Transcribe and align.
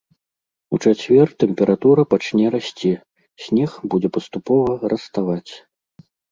У 0.77 0.77
чацвер 0.87 1.27
тэмпература 1.43 2.07
пачне 2.15 2.45
расці, 2.57 2.93
снег 3.45 3.71
будзе 3.95 4.09
паступова 4.19 4.71
раставаць. 4.97 5.49